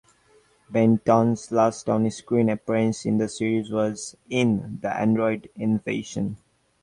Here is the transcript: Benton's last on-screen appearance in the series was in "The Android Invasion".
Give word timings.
Benton's 0.67 1.51
last 1.51 1.87
on-screen 1.87 2.49
appearance 2.49 3.05
in 3.05 3.19
the 3.19 3.29
series 3.29 3.69
was 3.71 4.17
in 4.31 4.79
"The 4.81 4.91
Android 4.99 5.47
Invasion". 5.55 6.37